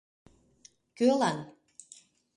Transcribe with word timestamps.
—Кӧлан? 0.97 1.37